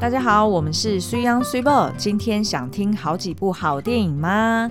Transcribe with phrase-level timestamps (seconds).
[0.00, 1.90] 大家好，我们是水 ㄤ 水某。
[1.96, 4.70] 今天想听好几部好电影吗？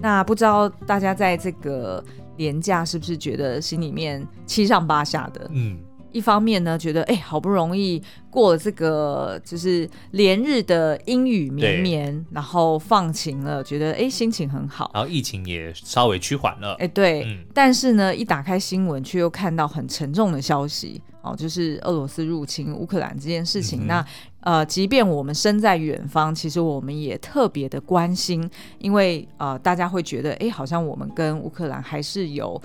[0.00, 2.04] 那不知道大家在这个
[2.38, 5.48] 连假是不是觉得心里面七上八下的？
[5.52, 5.78] 嗯。
[6.10, 8.00] 一方面呢，觉得哎，好不容易
[8.30, 14.92] 过了这个就是连日的阴雨绵绵，然后放晴了，觉得哎，心情很好。
[14.94, 17.24] 然后疫情也稍微趋缓了，哎，对。
[17.24, 23.80] 嗯、但是呢，一打开新闻，却又看到很沉重的消息哦，就是俄罗斯入侵乌克兰这件事情。
[23.82, 24.06] 嗯、那
[24.44, 28.48] 呃，即便我们身在远方，其实我们也特别的关心，
[28.78, 32.62] 因为呃，大家会觉得哎，好像我们跟乌克兰还是有。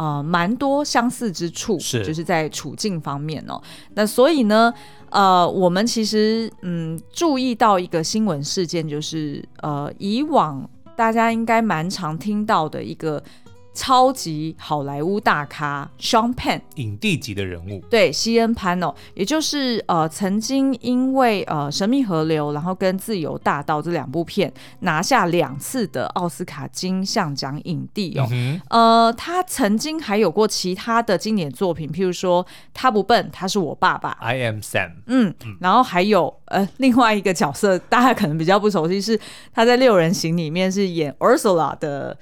[0.00, 3.60] 呃，蛮多相似之处，是就是在处境方面哦。
[3.94, 4.72] 那所以呢，
[5.10, 13.20] 呃，我们其实嗯注意到一个新闻事件，就是呃，以往大家应该蛮常听到的一个。
[13.72, 32.44] 超级好莱坞大咖 Sean Penn 影帝级的人物，对，西恩潘哦，也就是呃，曾经因为呃《神秘河流》然后跟《自由大道》这两部片拿下两次的奥斯卡金像奖影帝哦，嗯、呃，他曾经还有过其他的经典作品，譬如说
[32.74, 39.18] 《他不笨，他是我爸爸》，I am Sam，嗯，然后还有呃另外一个角色，大家可能比较不熟悉，是
[39.52, 42.18] 他在《六人行》里面是演 Ursula 的。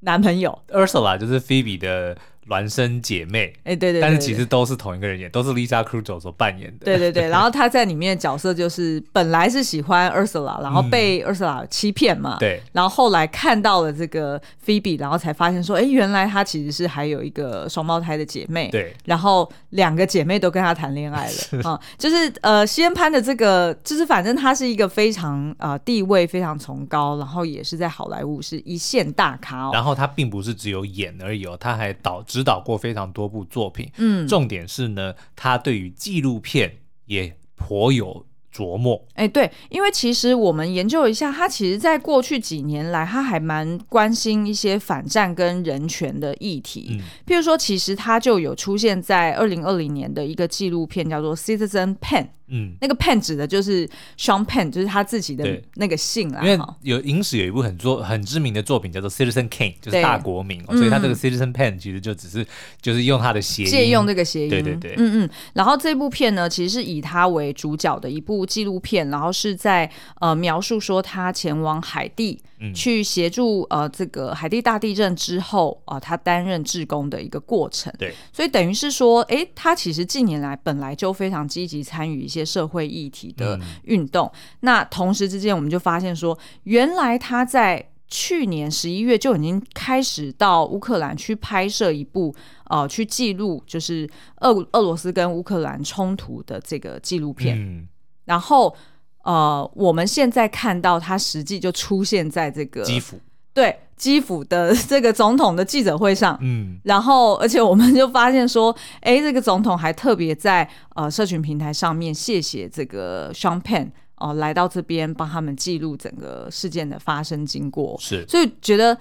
[0.00, 2.16] 男朋友 Ursula 就是 Phoebe 的。
[2.48, 6.84] 孪生姐妹，哎，对对，但是其实都是同一个人演，都是 Lisa Kudrow 所扮演的。
[6.84, 12.38] 对对对， 然后她在里面的角色就是本来是喜欢 Ursula，然后被 Ursula 欺骗嘛。
[12.40, 12.60] 对。
[12.72, 18.68] 然后后来看到了这个 Phoebe，然后才发现说，哎，原来她其实是还有一个双胞胎的姐妹。
[18.70, 18.96] 对。
[19.04, 29.70] 然后两个姐妹都跟她谈恋爱了啊， 就是呃，西恩潘的这个，就是反正她是一个非常呃地位非常崇高，然后也是在好莱坞是一线大咖哦。
[29.72, 32.29] 然后她并不是只有演而已哦，她还导致。
[32.30, 39.04] 指导过非常多部作品，嗯，重点是呢，他对于纪录片也颇有琢磨。
[39.14, 46.90] 哎，对，因为其实我们研究一下，他其实在过去几年来，他还蛮关心一些反战跟人权的议题。
[46.92, 52.22] 嗯，譬如说，其实他就有出现在二零二零年的一个纪录片，叫做《Citizen Penn》。
[52.50, 53.88] 嗯，那个 Penn 指的就是
[54.18, 56.40] Sean Penn，就是他自己的那个姓啦。
[56.42, 62.46] 因为有影史有一部很作很知名的作品叫做 Citizen King，就是大国民，对所以他这个 Citizen Penn 其实就只是
[62.82, 64.50] 就是用他的谐音，借用这个谐音。
[64.50, 65.30] 对对对，嗯嗯。
[65.54, 69.90] 然后这部片呢，其实是以他为主角的一部纪录片，然后是在
[70.20, 72.40] 呃描述说他前往海地。
[72.74, 77.92] 去协助呃这个海地大地震之后啊、呃，他担任志工的一个过程。
[77.98, 84.30] 对，所以等于是说，哎，他其实近年来本来就非常积极参与一些社会议题的运动。
[84.34, 92.34] 嗯、那同时之间，我们就发现说，原来他在去年十一月就已经开始到乌克兰去拍摄一部
[92.64, 94.08] 呃，去记录就是
[94.40, 97.58] 俄俄罗斯跟乌克兰冲突的这个纪录片。
[97.58, 97.88] 嗯、
[98.26, 98.76] 然后。
[99.22, 103.18] 呃，我们现在看到他实际就出现在这个基辅，
[103.52, 118.96] 对基辅的这个总统的记者会上，嗯，然后而且我们就发现说，哎，这个总统还特别在呃社群平台上面谢谢这个 Sean Penn 哦、呃，来到这边帮他们记录整个事件的发生经过，是，所以觉得。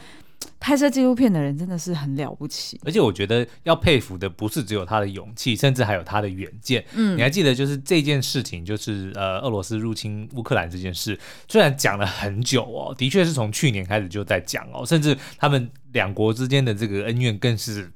[0.60, 6.84] 拍摄纪录片的人真的是很了不起，而且我觉得要佩服的不是只有他的勇气，甚至还有他的远见。
[6.94, 11.18] 嗯，你还记得就是这件事情，就是呃俄罗斯入侵乌克兰这件事，
[11.48, 17.92] 虽然讲了很久哦，的确是从去年开始就在讲哦，甚至他们两国之间的这个恩怨更是。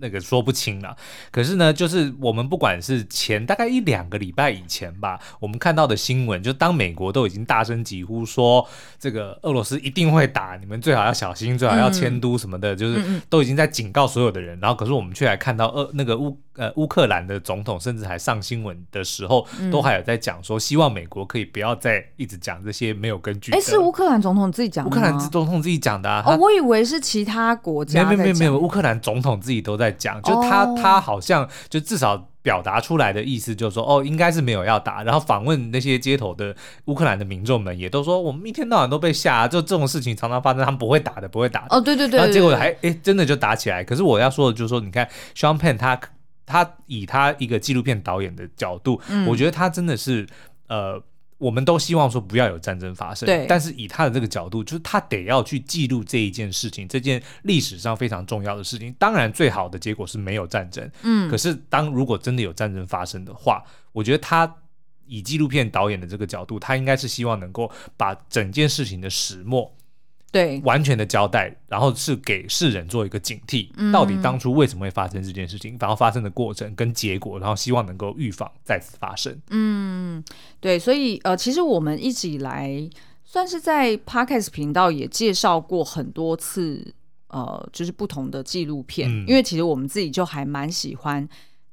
[0.00, 0.96] 那个说不清了，
[1.30, 8.66] 可是呢，就是我们不管是前大概一两个礼拜以前吧，我们看到的新闻，就当美国都已经大声疾呼说
[8.98, 23.56] 这个俄罗斯一定会打，你们最好要小心，最好要迁都什么的，嗯、就是都已经在警告所有的人，然后可是我们却还看到俄那个乌呃乌克兰的总统甚至还上新闻的时候，都还有在讲说希望美国可以不要再一直讲这些没有根据的。
[23.56, 24.90] 哎，是乌克兰总统自己讲的？
[24.90, 26.22] 乌克兰总统自己讲的啊？
[26.26, 28.04] 哦，我以为是其他国家。
[28.04, 29.85] 没有没有没有，乌克兰总统自己都在。
[29.90, 35.02] 在讲，就他他好像就至少表达出来的意思就是说，哦，应该是没有要打。
[35.02, 36.54] 然后访问那些街头的
[36.86, 41.76] 乌克兰的民众们，也都说我们一天到晚都被吓，就这种事情常常发生，他们不会打的，不会打的。
[41.76, 43.84] 哦，对对对，然后结果还哎，真的就打起来。
[43.84, 45.98] 可是我要说的就是说，你看 Sean Penn 他
[46.44, 50.26] 他以他一个纪录片导演的角度，嗯、我觉得他真的是
[50.68, 51.02] 呃。
[51.38, 53.46] 我们都希望说不要有战争发生，对。
[53.46, 58.94] 但是以他的这个角度，就是他得要去记录这一件事情，这件历史上非常重要的事情。
[58.98, 60.90] 当然，最好的结果是没有战争。
[61.02, 61.30] 嗯。
[61.30, 63.62] 可是，当如果真的有战争发生的话，
[63.92, 64.50] 我觉得他
[65.06, 69.75] 以纪录片导演的这个角度，他应该是希望能够把整件事情的始末
[70.32, 79.34] 对，完全的交代，然后是给世人做一个警惕，嗯、到底当初为什么会发生这件事情，然后发生的过程跟结果，然后希望能够预防再次发生。
[79.48, 80.22] 嗯，
[80.60, 82.68] 对，所以呃，其实我们一直以来
[83.24, 86.92] 算是在 Podcast 频道也介绍过很多次，
[87.28, 91.26] 呃，就是不同的纪录片，嗯、因为其实我们自己就还蛮喜欢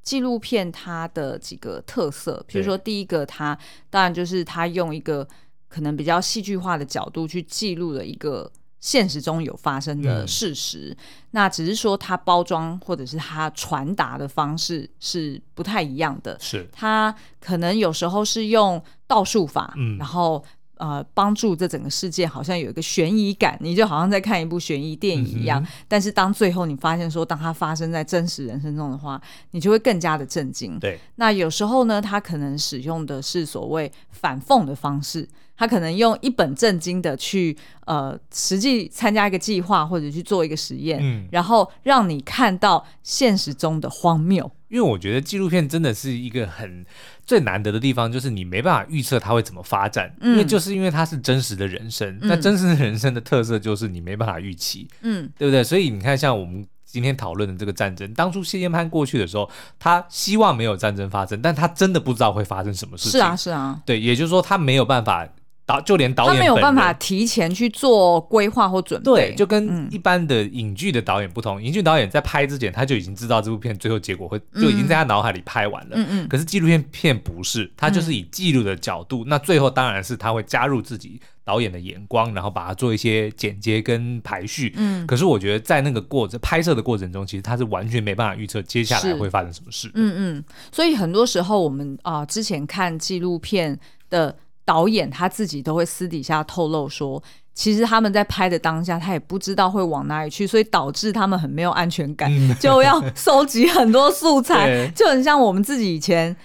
[0.04, 3.58] 纪录片它的几个特色，比如说第一个，它
[3.90, 5.28] 当然就是它用一个。
[5.74, 10.98] 可能比较戏剧化的角度去记录了一个现实中有发生的事实，嗯、
[11.32, 16.38] 那只是说它包装或者是它传达的方式是不太一样的。
[16.40, 20.44] 是它可能有时候是用倒数法，嗯、然后
[20.76, 25.64] 呃帮助这整个世界好像有一个悬疑感，你就好像在看一部悬疑电影一样。
[25.64, 29.20] 嗯、但是当最后你发现说，当它发生在真实人生中的话，
[29.52, 30.78] 你就会更加的震惊。
[30.78, 35.28] 对，那有时候呢，它可能使用的是所谓反讽的方式。
[35.56, 37.56] 他可能用一本正经的去
[37.86, 44.52] 呃实际参加一个计划或者去做一个实验，嗯，然后让你看到现实中的荒谬。
[44.70, 46.84] 因为我觉得纪录片真的是一个很
[47.28, 55.64] 最难得的地方，就是你没办法预测它会怎么发展，嗯，因为就是因为它是真实的人生，那、嗯、真实的人生的特色就是你没办法预期，嗯，对不对？
[55.64, 59.48] 所以你看，像我们今天讨论的这个战争，当初谢建潘过去的时候，
[59.78, 65.30] 他希望没有战争发生，但他真的不知道会发生什么事情，是啊，是啊，对，也就是说他没有办法。
[65.66, 71.62] 导就连导演他没有办法提前去做规划或准备，对，就跟一般的影剧的导演不同。
[71.64, 75.92] 影剧、嗯、导演在拍之前，他就已经知道这部片最后结果会，就已经在他脑海里拍完了。
[75.94, 76.28] 嗯嗯。
[76.28, 84.74] 可是纪录片片不是，他就是以记录的角度，嗯、那最后当然是他会加入自己导演的眼光，然后把它做一些剪接跟排序。
[84.76, 85.08] 嗯。
[85.08, 89.90] 可是我觉得在那个过程拍摄的过程中，其实他是完全没办法预测接下来会发生什么事。
[89.94, 90.44] 嗯嗯。
[90.74, 94.36] 所以很多时候我们啊、呃，之前看纪录片的。
[94.66, 97.22] 导演他自己都会私底下透露说，
[97.54, 106.36] 其实他们在拍的当下，他也不知道会往哪里去，所以导致他们很没有安全感，嗯、 就要收集很多素材， 就很像我们自己以前，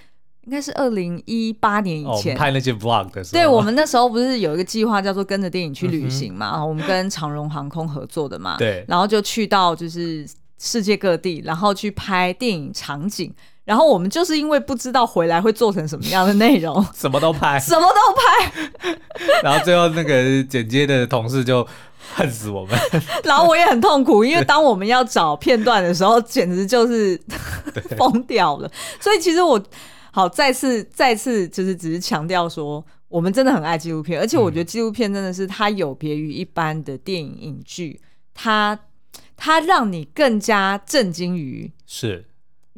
[0.47, 10.27] 应该是二零一八年以前、哦、拍那些 vlog 的时候，对，我们那时候不是有一个计划叫做跟着电影去旅行嘛，嗯、我们跟长荣航空合作的嘛，对，然后就去到就是
[10.59, 13.33] 世界各地，然后去拍电影场景。
[13.69, 18.97] 然后我们就是因为不知道回来会做成什么样的内容， 什么都拍，什么都拍。
[19.45, 21.69] 然后最后那个剪接的同事就
[22.15, 22.75] 恨死我们。
[23.25, 27.21] 然后我也很痛苦，因为当我们要找片段的时候，简直就是
[27.99, 28.71] 疯掉了。
[28.99, 29.63] 所以其实我
[30.13, 38.01] 好再次再次就是只是强调说，我们真的很爱纪录片，而且我觉得纪录片真的是它有别于一般的电影影剧，
[38.33, 38.79] 它
[39.37, 42.25] 它让你更加震惊于是。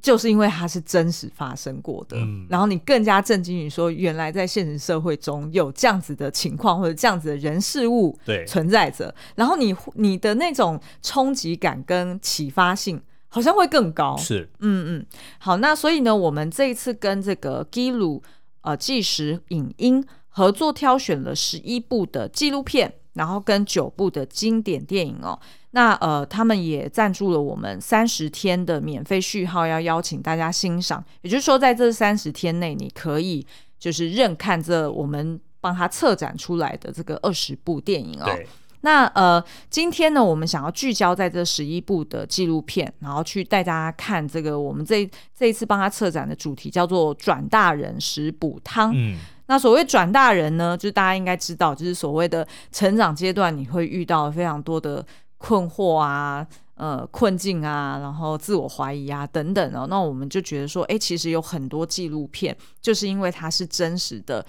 [0.03, 14.17] 就是因为它是真实发生过的，嗯、然后你更加震惊于说，原来在现实社会中有这样子的情况或者这样子的人事物存在着，然后你你的那种冲击感跟启发性好像会更高。
[14.17, 15.07] 是，嗯嗯，
[15.39, 18.23] 好，那所以呢，我们这一次跟这个 Gilu
[18.63, 25.39] 呃纪实影音合作挑选了十一部的纪录片，然后跟九部的经典电影哦。
[25.73, 31.05] 那呃，他们也赞助了我们三十天的免费序号，要邀请大家欣赏。
[31.23, 33.47] 也就是说，在这三十天内，你可以
[33.79, 38.25] 就是任看这我们帮他策展出来的这个二十部电影哦。
[38.25, 38.45] 对
[38.81, 45.09] 那呃，今天呢，我们想要聚焦在这十一部的纪录片，然后去带大家看这个我们这
[45.39, 48.91] 这一次帮他策展的主题叫做“转大人食补汤”。
[48.97, 55.07] 嗯，那所谓“转大人”呢，就是大家应该知道，就是所谓的成长阶段，你会遇到非常多的。
[55.41, 64.45] 困惑啊，呃，困境啊，然后自我怀疑啊，等等哦，那我们就觉得说，哎，其实有很多纪录片，就是因为它是真实的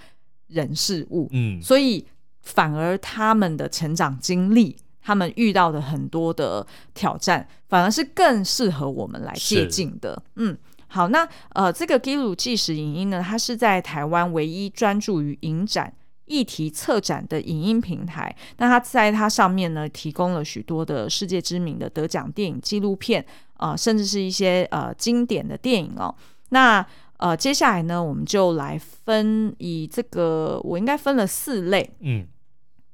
[0.48, 2.06] 人事物，嗯，所以
[2.42, 10.22] 反而他们的成长经历，他们遇到的很多的挑战，反而是更适合我们来借鉴的。
[10.36, 10.54] 嗯，
[10.88, 15.94] 好，那呃，这个 Gilu 纪实影音呢，它是在台湾唯一专注于影展。
[16.32, 23.22] 议题策展的影音平台，那它在它上面呢，提供了许多的世界知名的得奖电影纪录片
[23.58, 26.14] 啊、呃，甚至是一些呃经典的电影哦。
[26.48, 26.84] 那
[27.18, 32.26] 呃，接下来呢，我们就来分以这个，我应该分了四类，嗯，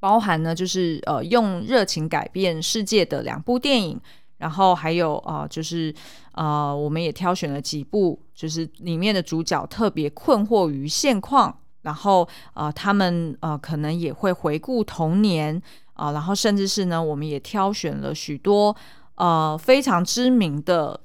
[0.01, 4.01] 包含呢就是呃用热情改变世界的两部电影，
[4.39, 5.95] 然后还有啊、呃、就是
[6.33, 11.57] 呃我们也挑选了几部，就是里面的主角特别困惑于现况。
[11.83, 15.57] 然后呃，他们呃可能也会回顾童年
[15.95, 18.75] 啊、呃，然后甚至是呢，我们也挑选了许多
[19.15, 21.01] 呃非常知名的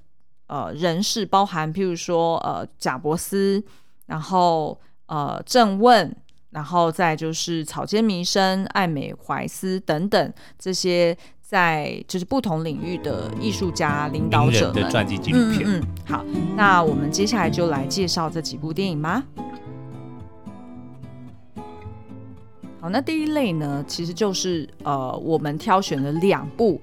[0.48, 3.64] 呃人士，包含譬如说呃贾伯斯，
[4.08, 6.16] 然后呃郑问，
[6.50, 15.62] 然后再就是草间弥生、艾美怀斯等等这些在就是不同领域的艺术家领导者的传记纪录片。
[15.66, 16.26] 嗯，嗯，好，
[16.56, 19.24] 那我们接下来就来介绍这几部电影吗？
[22.84, 26.82] 好，那第一类呢，其实就是呃，我们挑选了两部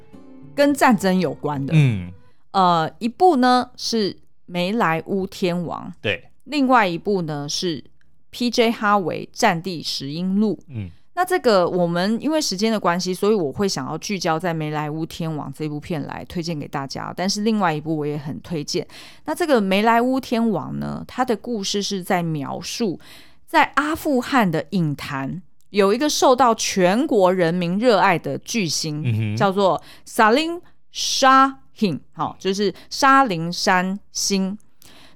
[0.54, 1.74] 跟战争有关的。
[1.76, 2.10] 嗯，
[2.52, 4.10] 呃，一部呢是
[4.46, 7.84] 《梅莱乌天王》，对，另外一部呢是
[8.30, 8.70] P.J.
[8.70, 10.58] 哈维《战地石英录》。
[10.70, 17.12] 嗯，那这个我们因为时间的关系，所以我会想要聚焦在《梅莱乌天王》这部片来推荐给大家。
[17.14, 18.88] 但是另外一部我也很推荐。
[19.26, 22.98] 那这个《梅莱乌天王》呢，它的故事是在描述
[23.46, 25.42] 在阿富汗的影坛。
[25.70, 30.60] 有一个受到全国人民热爱的巨星，嗯、叫做萨林
[30.92, 34.56] 沙辛，好，就是沙林山星。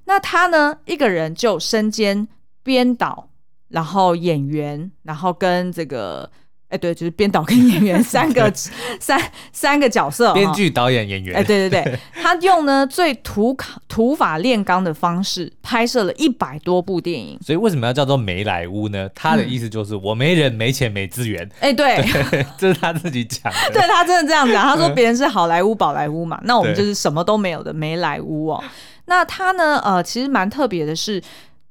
[0.05, 2.27] 那他呢，一个人就身兼
[2.63, 3.29] 编导，
[3.69, 6.29] 然后演员，然后跟这个。
[6.67, 8.51] 哎，对，就是编导跟演员三个
[8.99, 11.35] 三三个角色，编剧、导演、演员。
[11.35, 13.55] 哎，对对对，他用呢最土
[13.87, 17.37] 土法炼钢的方式拍摄了一百多部电影。
[17.45, 19.07] 所以为什么要叫做梅莱坞呢？
[19.13, 21.47] 他的意思就是我没人、没钱、没资源。
[21.59, 22.03] 哎，对，
[22.57, 23.59] 这是他自己讲的。
[23.71, 28.63] 对，他真的这样讲，他说别人是好莱坞、宝莱坞嘛，那我们就是什么都没有的梅莱坞哦。
[29.05, 31.21] 那他呢，呃，其实蛮特别的是，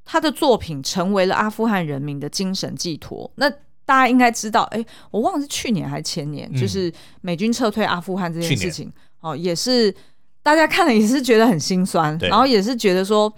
[0.04, 3.28] 他的作品成为了阿富汗人民的精神寄托。
[3.34, 3.50] 那
[3.86, 9.94] 大家应该知道，哎，我忘了是去年还是前年，嗯、就是美军撤退阿富汗这件事情，哦，也是
[10.42, 13.32] 大家看了也是觉得很心酸，然后也是觉得说，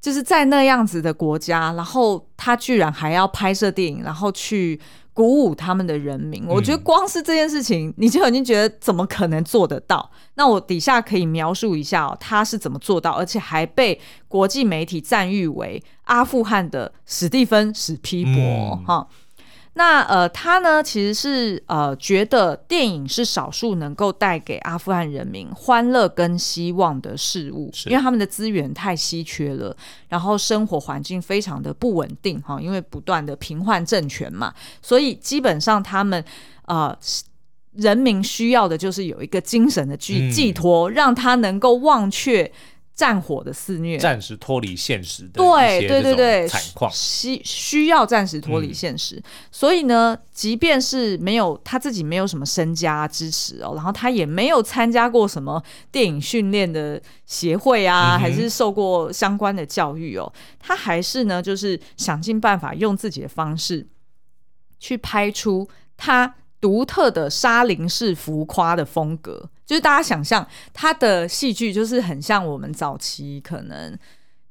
[0.00, 4.80] 就是在那样子的国家，然后他居然还要拍摄电影，然后去
[5.12, 6.44] 鼓舞他们的人民。
[6.44, 10.10] 嗯、我觉得光是这件事情，你就已经觉得怎么可能做得到？
[10.34, 19.06] 那我底下可以描述一下哦，他是怎么做到，而且还被国际媒体赞誉为阿富汗的史蒂芬史皮博哈。
[19.08, 19.16] 嗯
[19.82, 29.74] 那呃，他呢其实是呃觉得电影是少数能够带给阿富汗人民欢乐跟希望的事物，因为他们的资源太稀缺了，
[30.10, 36.22] 然后生活环境非常的不稳定哈，因为不断的平换政权嘛，所以基本上他们
[36.66, 36.94] 呃
[37.72, 42.52] 人民需要的就是有一个精神的寄寄托，嗯、让他能够忘却。
[42.94, 49.16] 战火的肆虐，暂时脱离现实的对对对对惨况，需需要暂时脱离现实。
[49.16, 63.86] 嗯、所以呢，即便是没有他自己没有什么身家支持哦，然后他也没有参加过什么电影训练的协会啊，嗯、还是受过相关的教育哦，他还是呢，就是想尽办法用自己的方式
[64.78, 66.34] 去拍出他。
[66.60, 73.96] 独特的沙林式浮夸的风格，就是大家想象他的戏剧，就是很像我们早期可能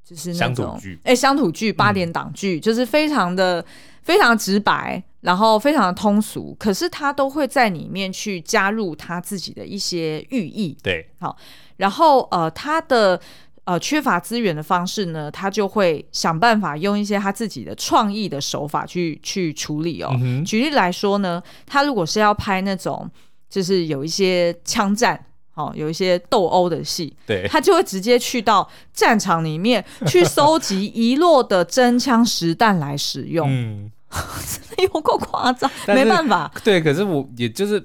[0.01, 3.65] 就是那种哎乡土剧、八点档剧，嗯、就是非常的
[4.01, 10.77] 非常直白，然后非常的通俗，可是他都会在里面去加入他自己的一些寓意。
[10.81, 11.35] 对，好，
[11.75, 13.19] 然后呃，他的。
[13.65, 20.09] 呃，缺乏资源的方式呢，他就会想办法用一些他自己的创意的手法去去处理哦。
[20.19, 23.07] 嗯、举例来说呢，他如果是要拍那种
[23.49, 25.25] 就是有一些枪战，
[25.55, 33.47] 哦，有一些斗殴的戏，对，他就会直接去到战场里面去搜集遗落的真枪实弹来使用。
[33.49, 36.51] 嗯， 真的有够夸张，是没办法。
[36.63, 37.83] 对，可是我也就是。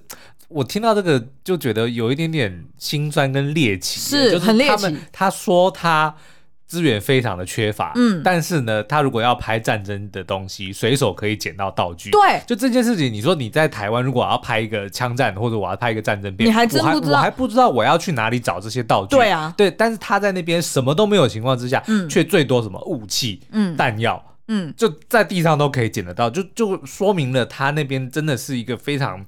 [0.49, 4.97] 我听到这个就觉得有一点点心酸跟猎奇，是很猎奇。
[5.11, 6.15] 他说他
[6.67, 12.11] 资源非常的缺乏，嗯，但是呢，他如果要拍战争的东西，随手可以捡到道具。
[12.11, 19.15] 对，就这件事情，你说你在台湾，如果我要拍一个枪战，或者我要拍一个战争片，你还真不知道，我还不知道我要去哪里找这些道具。
[19.15, 29.25] 对啊，对，但是他在那边什么都没有情况之下，嗯，却最多什么武器、嗯，弹药，嗯，就在地上都可以捡得到，就就说明了他那边真的是一个非常。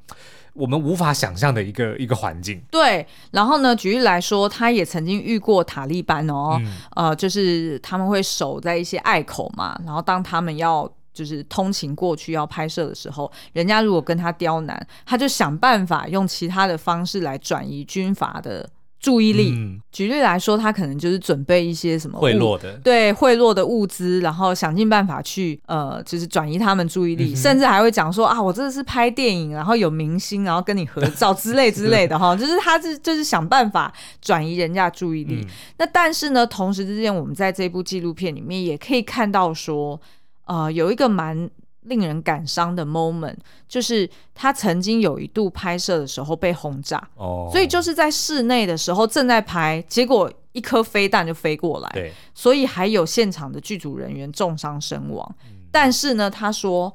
[0.56, 2.60] 我们无法想象的一个一个环境。
[2.70, 6.58] 对，然后呢，举例来说，他也曾经遇过塔利班哦，
[6.96, 18.68] 嗯、呃，就是他们会守在一些隘口嘛，然后当他们要就是通勤过去要拍摄的时候，人家如果跟他刁难，他就想办法用其他的方式来转移军阀的。
[18.98, 35.40] 注意力，嗯、举例来说，他可能就是准备一些什么贿赂的，对贿赂的物资，然后想尽办法去呃，就是转移他们注意力，嗯、甚至还会讲说啊，我这是拍电影，然后有明星，然后跟你合照 之类之类的哈，就是他是就是想办法转移人家注意力。
[35.42, 35.48] 嗯、
[35.78, 40.00] 那但是呢，同时之间，我们在这部纪录片里面也可以看到说，
[40.46, 41.48] 呃，有一个蛮。
[41.86, 43.36] 令人感伤的 moment，
[43.68, 55.36] 就是他曾经有一度拍摄的时候被轰炸，哦，所以就是在室内的时候正在拍，结果一颗飞弹就飞过来，对，所以还有现场的剧组人员重伤身亡。
[55.70, 56.92] 但是呢，他说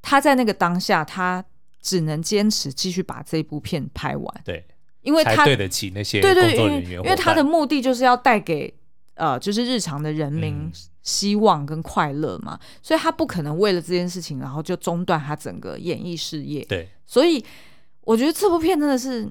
[0.00, 1.44] 他在那个当下，他
[1.80, 4.34] 只能坚持继续把这部片拍完。
[4.44, 4.64] 对，
[5.02, 8.72] 因为他对得起那些工作人员，对对对，因为，因为他的目的就是要带给
[9.16, 16.64] 呃，就是日常的人民希望跟快乐嘛，嗯，所以他不可能为了这件事情，然后就中断他整个演艺事业。
[16.64, 17.44] 对，所以
[18.02, 19.30] 我觉得这部片真的是。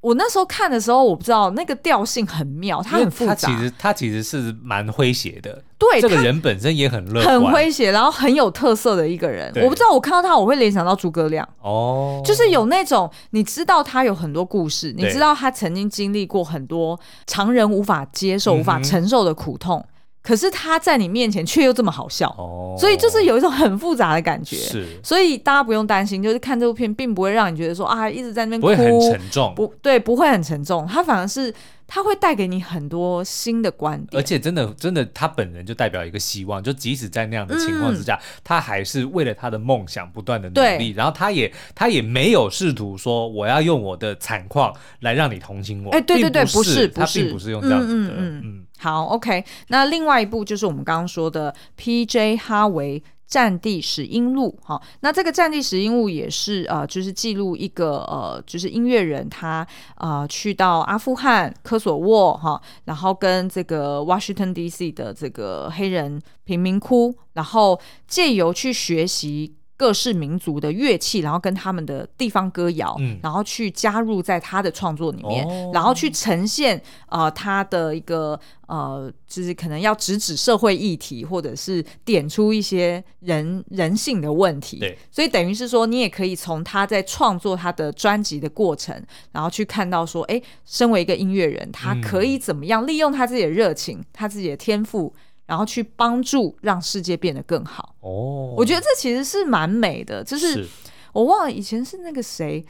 [0.00, 3.34] 我那时候看的时候，我不知道那个调性很妙，它很复杂。
[3.34, 9.52] 它其实它其实是蛮诙谐的，对，这个人本身也很乐观，很诙谐，然后很有特色的一个人。
[9.62, 19.84] 我不知道我看到他，我会联想到诸葛亮哦，就是有那种你知道他有很多故事，你知道他曾经经历过很多常人无法接受、无法承受的苦痛。
[20.22, 24.56] 可是他在你面前却又这么好笑，哦，所以就是有一种很复杂的感觉。
[24.56, 31.52] 是，所以大家不用担心，就是看这部片并不会让你觉得说啊一直在那边哭，不会很沉重，不对，不会很沉重，他反而是
[31.92, 48.14] 他会带给你很多新的观点，而且真的真的他本人就代表一个希望，就即使在那样的情况之下，嗯，他还是为了他的梦想不断的努力，然后他也他也没有试图说我要用我的惨况来让你同情我，哎，对对对，不是，不是，他并不是用这样子的，嗯嗯。
[48.16, 49.44] 嗯嗯好，OK。
[49.68, 52.38] 那另外一部就是我们刚刚说的 P.J.
[52.38, 52.98] 哈维
[53.30, 54.82] 《战地史音录》哈。
[55.00, 64.90] 那这个《战地史音录》也是呃，就是记录一个呃，就是音乐人他啊去到阿富汗科索沃哈，然后跟这个 Washington D.C.
[64.90, 69.54] 的这个黑人贫民窟，然后借由去学习。
[69.80, 84.80] 各式民族的乐器，然后跟他们的地方歌谣，嗯，然后去加入在他的创作里面，哦，然后去呈现呃他的一个呃，就是可能要直指社会议题，或者是点出一些人人性的问题。
[84.80, 95.14] 对，所以等于是说，你也可以从他在创作他的专辑的过程，然后去看到说，哎，身为一个音乐人，他可以怎么样利用他自己的热情，他自己的天赋。
[95.50, 100.22] 然后去帮助让世界变得更好哦，我觉得这其实是蛮美的。
[100.22, 100.64] 就是
[101.12, 102.64] 我忘了以前是那个谁，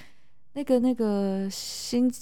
[0.52, 2.12] 那个那个新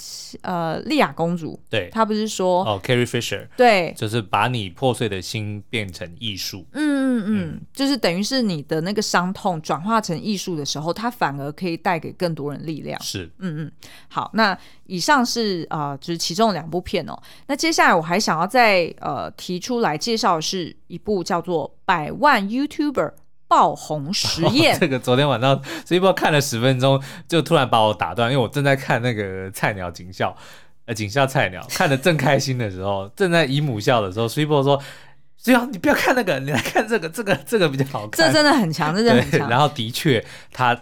[0.42, 6.66] 呃莉亚公主，对，她不是说哦，Carrie Fisher，对，就是把你破碎的心变成艺术。
[6.72, 7.08] 嗯。
[7.18, 13.00] 嗯嗯，就是等于是你的那个伤痛转化成艺术的时候，它反而可以带给更多人力量。
[13.02, 13.72] 是，嗯嗯。
[14.08, 17.20] 好，那以上是啊、呃，就是其中两部片哦。
[17.48, 23.12] 那接下来我还想要再呃提出来介绍的是一部叫做《百万 YouTuber
[23.48, 24.74] 爆红实验》。
[24.76, 24.78] 哦。
[24.78, 30.36] 这个昨天晚上所以不知道看了十分钟，就突然把我打断，因为我正在看那个菜鸟警校，
[30.84, 34.80] 呃，警校菜鸟看的正开心的时候，正在姨母笑的时候，所以波说。
[35.40, 38.26] 只要你不要看那个，你来看这个，这个这个比较好看。
[38.26, 39.46] 这真的很强，这真的很强。
[39.48, 40.76] 然后的确，他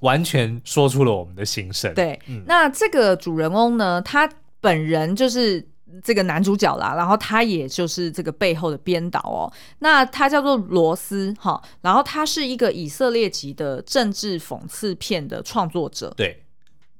[0.00, 1.92] 完全说出了我们的心声。
[1.92, 5.66] 对、嗯，那这个主人翁呢，他本人就是
[6.02, 9.52] 这个男主角啦，然后他也就是这个背后的编导哦。
[9.78, 16.12] 那他叫做罗斯哈，然后他是一个以色列籍的政治讽刺片的创作者。
[16.16, 16.42] 对，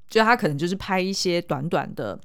[0.09, 2.19] 就他可能就是拍一些短短的。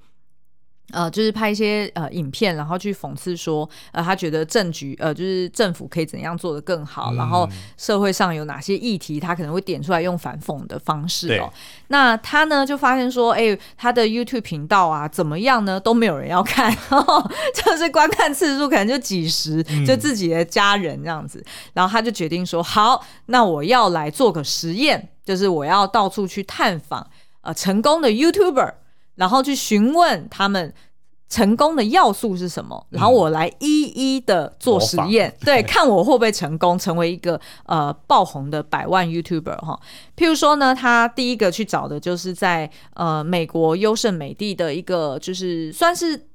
[0.92, 7.48] 呃，就是拍一些呃影片，然后去讽刺说，呃，他觉得政局呃，就是政府可以怎样做得更好，嗯，然后
[7.78, 11.52] 社会上有哪些议题，他可能会点出来用反讽的方式哦。
[11.88, 15.80] 那他呢就发现说，哎，欸，他的 YouTube 频道啊，怎么样呢？
[15.80, 16.76] 都没有人要看，
[17.54, 21.52] 就是观看次数可能就几十，就自己的家人这样子，嗯。
[21.74, 27.08] 然后他就决定说，好，那我要来做个实验，就是我要到处去探访
[27.42, 28.74] 呃成功的 YouTuber。
[29.20, 30.74] 然后去询问他们
[31.28, 39.80] 成功的要素是什么，然后我来一一的做实验，对，看我会不会成功成为一个呃爆红的百万 YouTuber 哈。
[40.16, 46.29] 譬如说呢，他第一个去找的就是在呃美国优胜美地的一个，就是算是。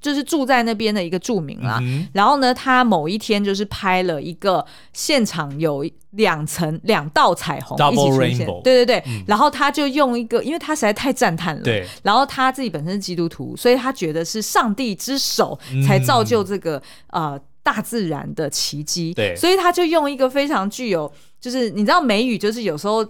[0.00, 8.46] 就是住在那边的一个著名啦、嗯，然后呢，他某一天就是拍了一个现场有两层两道彩虹一起出现。
[8.46, 23.06] Rainbow，对对对、嗯，然后他就用一个，因为他实在太赞叹了，对，然后他自己本身是基督徒，所以他觉得是上帝之手才造就这个、嗯、呃大自然的奇迹，对，所以他就用一个非常具有，就是你知道美语就是有时候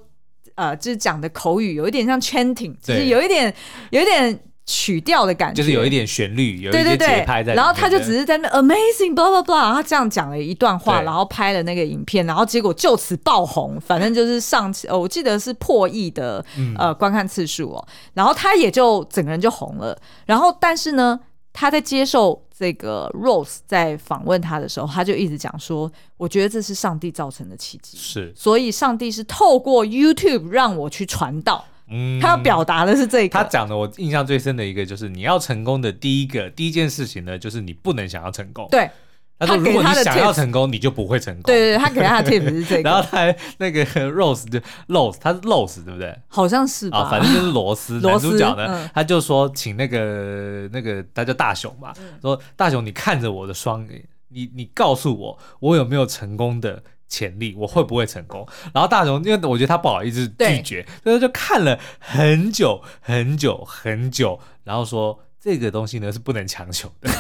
[0.57, 3.55] 呃就是讲的口语有一点像 chanting，就是有一点
[3.89, 4.39] 有一点。
[4.65, 7.55] 曲调的感觉，就是有一点旋律，有一些节拍在。
[7.55, 13.81] 然后他就只是在那 amazing blah blah blah，他这样讲了一段话，然后拍了那个影片，然后结果就此爆红。
[13.81, 17.89] 反正就是上次，我记得是破亿的、嗯、呃观看次数哦。
[18.15, 19.99] 然后他也就整个人就红了。
[20.27, 21.19] 然后但是呢，
[21.53, 33.33] 他在接受这个 Rose 在访问他的时候，他就一直讲说：“我觉得这是上帝造成的奇迹，是，所以上帝是透过 YouTube 让我去传道。”嗯，他要表达的是这个。
[33.39, 38.67] 他讲的我印象最深的一个就是，你要成功的第一个第一件事情呢，就是你不能想要成功。
[38.71, 38.91] 对。
[39.39, 42.83] 他说：“如果你想要成功，你就不会成功。”对对对，他给他的 tip 是这个。
[42.89, 46.17] 然后他还那个 Rose 就 Rose，他是 Rose 对不对？
[46.29, 47.09] 好像是吧。
[47.11, 47.95] 反正就是罗斯。
[48.07, 56.81] 男主角呢，他就说请那个那个他叫大雄嘛，说大雄，你看着我的双眼，你你告诉我，我有没有成功的
[57.13, 57.55] 潜力？
[57.59, 58.49] 我会不会成功？
[58.73, 67.11] 然后大雄，因为我觉得他不好意思拒绝，所以就看了很久很久很久，然后说这个东西呢是不能强求的。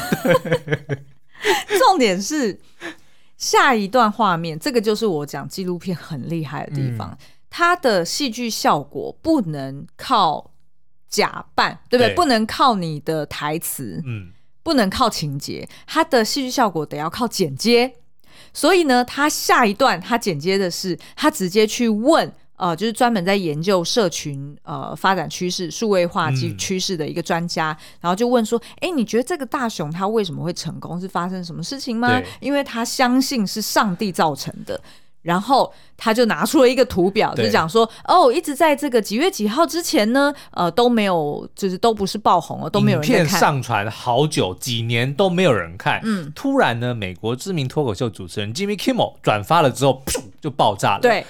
[1.78, 2.58] 重点是
[3.36, 7.18] 下一段画面，这个就是我讲纪录片很厉害的地方，嗯、
[7.50, 10.52] 它的戏剧效果不能靠
[11.10, 12.08] 假扮，对不对？
[12.08, 17.92] 对，不能靠你的台词，嗯，不能靠情节，它的戏剧效果得要靠剪接。
[18.52, 22.32] 所以呢，他下一段他剪接的是，他直接去问。
[22.54, 31.00] 呃，就是专门在研究社群呃发展趋势、数位化及趋势的一个专家，嗯，然后就问说：“哎，你觉得这个大熊它为什么会成功？
[31.00, 34.80] 是发生什么事情吗？”因为他相信是上帝造成的。
[35.22, 43.40] 然后他就拿出了一个图表，就讲说：“哦，一直在这个几月几号之前呢，呃，都没有，就是都不是爆红了，都没有人看。
[43.40, 46.00] 上传好久，几年都没有人看。
[46.04, 51.00] 嗯，突然呢，美国知名脱口秀主持人 Jimmy Kimmel 转发了之后，噗，就爆炸了。
[51.00, 51.24] 对。”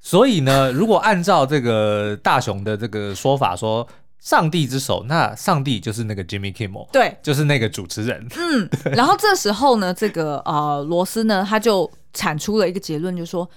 [0.00, 3.86] 所以呢，如果按照这个大雄的这个说法说，
[4.20, 8.26] 上帝之手，那上帝就是那个 Jimmy Kimmel，对，就是那个主持人。
[8.36, 13.48] 嗯，然后这时候呢，这个呃罗斯呢，他就产出了一个结论，就说，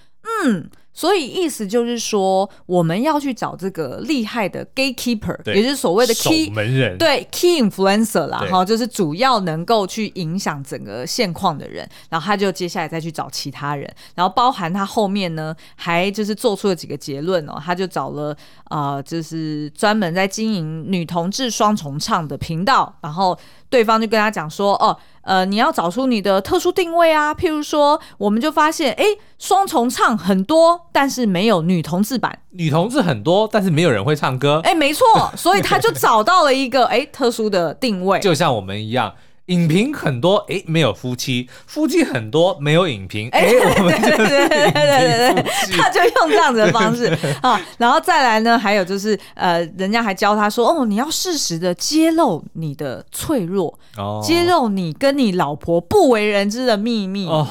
[0.45, 0.69] 嗯。
[0.93, 11.87] 所以意思就是说，我们要去找这个厉害的 gatekeeper，也就是所谓的 key 守门人，对 key influencer 啦，哈，就是主要能够去影响整个现况的人。
[12.09, 17.53] 然后他就接下来再去找其他人，然后包含他后面呢，还就是做出了几个结论哦。
[17.63, 18.35] 他就找了
[18.69, 23.37] 呃，就是专门在经营女同志双重唱的频道，然后
[23.71, 24.95] 对方就跟他讲说，哦。
[25.23, 29.05] 呃，你要找出你的特殊定位啊，譬如说，我们就发现，哎，
[29.37, 32.39] 双重唱很多，但是没有女同志版。
[32.49, 34.59] 女同志很多，但是没有人会唱歌。
[34.63, 35.05] 哎，没错，
[35.37, 39.13] 所以他就找到了一个哎特殊的定位， 就像我们一样。
[39.51, 43.29] 影评很多，哎，没有夫妻；夫妻很多，没有影评。
[43.29, 45.43] 哎，我们就是对对对对对，
[45.77, 47.05] 他就用这样子的方式。
[47.41, 57.27] 啊，然后再来呢，还有就是呃，人家还教他说，哦，你要适时的揭露你的脆弱，哦，揭露你跟你老婆不为人知的秘密。
[57.27, 57.47] 哦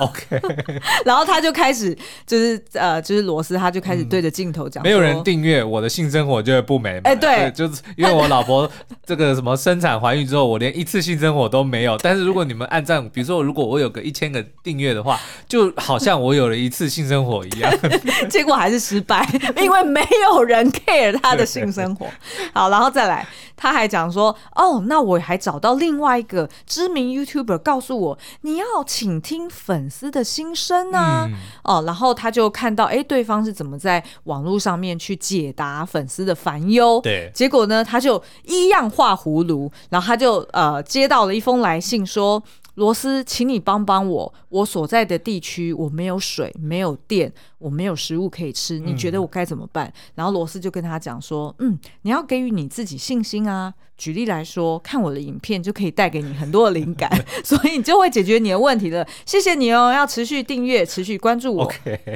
[0.00, 0.40] OK，
[1.04, 7.12] 然后他就开始就是呃，就是罗斯，他就开始对着镜头讲、嗯，没有人订阅我的性生活就会不美满。
[7.12, 8.70] 哎，对，就是因为我老婆
[9.04, 11.96] 这个什么生产怀孕之后，我连一次性生活都没有。
[11.98, 17.72] 但是如果你们按赞，比如说如果我有个一千个订阅的话，就好像我有了一次性生活一样。
[18.30, 19.28] 结果还是失败，
[19.60, 22.06] 因为没有人 care 他的性生活。
[22.52, 23.26] 好，然后再来。
[23.54, 31.28] 他还讲说：“哦，那我还找到另外一个知名 YouTuber，告诉我你要请听粉丝的心声啊。
[31.28, 36.98] 嗯”哦，然后他就看到，哎，对方是怎么在网络上面去解答粉丝的烦忧。
[37.02, 42.42] 对，结果呢，他就一样画葫芦，然后他就呃接到了一封来信说。
[42.74, 49.86] 罗斯，请你帮帮我，我所在的地区我没有水，没有电，我没有食物可以吃，你觉得我该怎么办？
[49.88, 53.74] 嗯、然后罗斯就跟他讲说：“嗯，你要给予你自己信心啊。
[53.98, 57.08] 举例来说，看我的影片就可以带给你很多的灵感，
[57.44, 59.06] 所以你就会解决你的问题了。
[59.24, 61.70] 谢谢你哦，要持续订阅，持续关注我。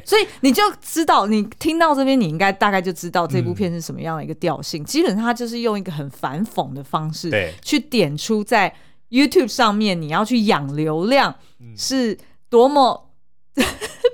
[0.05, 4.83] 所以你就知道，你听到这边，你应该大概就知道这部片是什么样的一个调性。
[4.83, 8.75] 嗯、基本上，他就是用一个很反讽的方式，对，去点出在。”
[9.11, 11.35] YouTube 上面你要去养流量，
[11.77, 13.11] 是多么、
[13.55, 13.65] 嗯、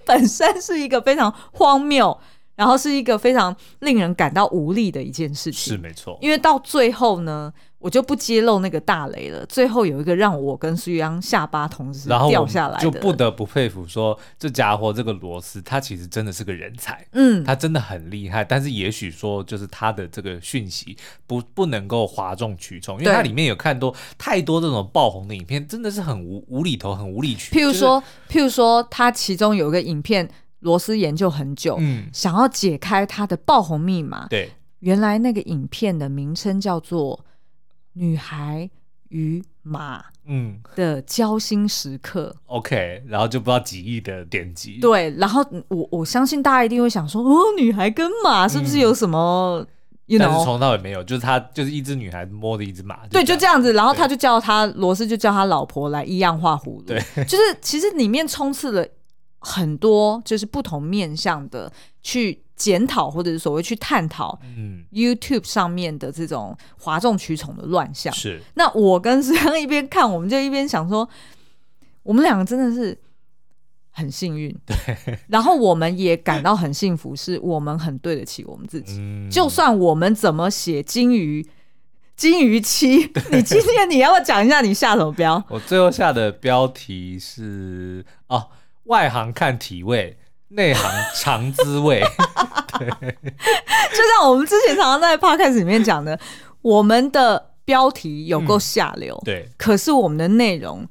[0.04, 2.18] 本身是一个非常荒谬，
[2.56, 5.74] 然后是一个非常令人感到无力的一件事情。
[5.74, 7.52] 是没错，因为到最后呢。
[7.82, 9.44] 我就不揭露那个大雷了。
[9.46, 18.44] 最后有一个让我跟苏玉央下巴同时掉下来，就不得不佩服说这家伙这个罗斯，他其实真的是个人才，嗯，他真的很厉害。
[18.44, 27.52] 但是也许说就是他的这个讯息不不能够哗众取宠，因为他里面有看多太多这种爆红的影片，真的是很无无厘头，很无理取。
[27.52, 30.28] 譬如说，就是、譬如说，他其中有一个影片，
[30.60, 34.28] 罗斯研究很久，嗯，想要解开他的爆红密码。
[34.28, 37.24] 对，原来那个影片的名称叫做。
[37.94, 38.68] 女孩
[39.08, 40.60] 与马，嗯。
[40.74, 49.66] 的交心时刻、嗯、，OK，然后就不知道几亿的点击，对，然后我我相信大家一定会想说，哦，女孩跟马是不是有什么？
[50.08, 53.62] 嗯、但是从头到尾没有，就是他就是一只女孩摸着一只马，对，就这样。
[53.62, 58.86] 子，然后他就叫他罗斯就叫他老婆来一样画葫芦，对， 就是其实里面充斥了
[59.38, 62.42] 很多就是不同面向的去。
[62.62, 68.14] 检讨或者是所谓去探讨，嗯，YouTube 上面的这种哗众取宠的乱象。
[68.14, 71.08] 是，那我跟思阳一边看，我们就一边想说，
[72.04, 72.96] 我们两个真的是
[73.90, 74.76] 很幸运，对。
[75.26, 78.98] 然后我们也感到很幸福，是我们很对得起我们自己。
[79.00, 81.44] 嗯、就算我们怎么写金鱼，
[82.14, 85.42] 金鱼期，你今天你要不要讲一下你下什么标？
[85.48, 88.50] 我最后下的标题是哦，
[88.84, 90.16] 外行看体味，
[90.54, 92.02] 内行尝滋味。
[92.78, 96.18] 对，就像我们之前常常在 podcast 里面讲的，
[96.62, 100.86] 我们的标题有够下流，嗯、对，可是我们的内容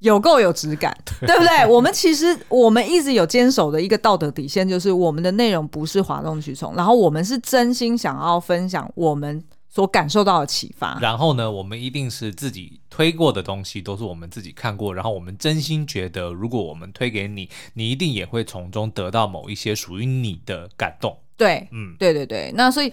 [0.00, 1.66] 有够有质感，对，对不对？
[1.70, 10.98] 我们其实我们一直有坚守的一个道德底线，就是我们的内容不是哗众取宠，然后我们是真心想要分享我们所感受到的启发。
[11.00, 21.18] 然后呢，我们一定是自己推过的东西，都是我们自己看过，然后我们真心觉得，如果我们推给你，你一定也会从中得到某一些属于你的感动。
[21.36, 22.52] 对，嗯，对对对。
[22.54, 22.92] 那所以，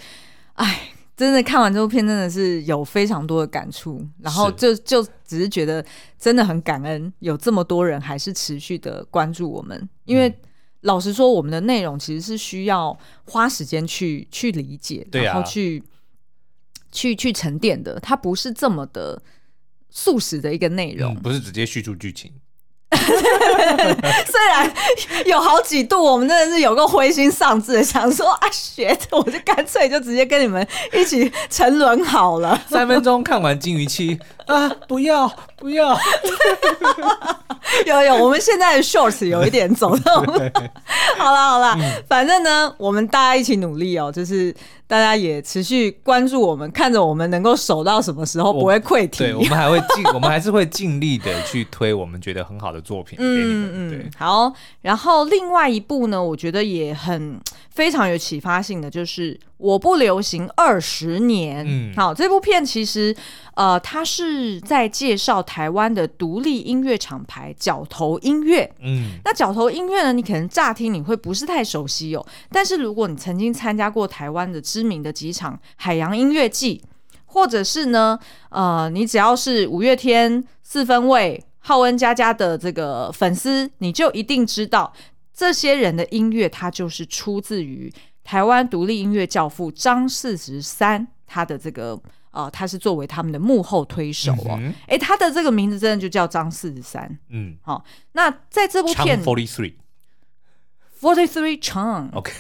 [0.54, 0.90] 哎。
[1.18, 5.82] 真的看完这部片，真的是有非常多的感触，然后就就只是觉得
[6.20, 9.88] 真的很感恩，有这么多人还是持续的关注我们。
[10.04, 10.38] 因为
[10.82, 15.95] 老实说，我们的内容其实是需要花时间去去理解，然后去、啊、
[16.96, 19.22] 去去沉淀的，它不是这么的
[19.90, 22.32] 速食的一个内容，嗯、不是直接叙述剧情。
[22.96, 24.74] 虽然
[25.26, 32.60] 有好几度，我们真的是有个灰心丧志的，想说啊，学着我就干脆就直接跟你们一起沉沦好了。
[32.70, 35.98] 三分钟看完金鱼期啊，不要不要。
[37.86, 40.14] 有有，我们现在的 shorts 有一点走动。
[41.18, 44.54] 好了好了，嗯、反正呢，我们大家一起努力哦，就是
[44.88, 49.20] 大家也持续关注我们，看着我们能够守到什么时候不会溃堤。
[49.20, 53.72] 对，我们还会尽， 我们还是会尽力的去推我们觉得很好的作品给你们。
[53.74, 54.54] 嗯对，好。
[54.82, 57.40] 然后另外一部呢，我觉得也很
[57.72, 61.66] 非常有启发性的，就是《我不流行二十年》。
[61.70, 63.16] 嗯，好，这部片其实
[63.56, 68.70] 呃，它是在介绍台湾的独立音乐厂牌角头音乐。
[68.82, 76.84] 嗯，那角头音乐呢，你可能乍听你会不是太熟悉哦，但是如果你曾经参加过台湾的知名的几场海洋音乐季，
[77.26, 84.94] 或者是呢，呃，你只要是五月天、四分卫、浩恩佳佳的这个粉丝，你就一定知道
[85.34, 87.92] 这些人的音乐，它就是出自于
[88.26, 91.98] 台湾独立音乐教父张四十三，他的这个
[92.32, 94.50] 呃，他是作为他们的幕后推手哦。
[94.50, 97.18] 哎、嗯欸，他的这个名字真的就叫张四十三。
[97.30, 99.76] 嗯，好，那在这部片 forty three
[101.00, 102.34] forty three Chang OK，